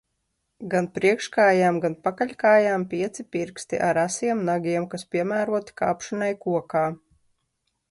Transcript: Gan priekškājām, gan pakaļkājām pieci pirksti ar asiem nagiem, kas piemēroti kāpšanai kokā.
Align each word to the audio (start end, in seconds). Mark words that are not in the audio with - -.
Gan 0.69 0.85
priekškājām, 0.93 1.77
gan 1.83 1.95
pakaļkājām 2.07 2.87
pieci 2.95 3.27
pirksti 3.37 3.83
ar 3.89 4.01
asiem 4.05 4.43
nagiem, 4.49 4.89
kas 4.95 5.07
piemēroti 5.15 5.79
kāpšanai 5.85 6.33
kokā. 6.49 6.87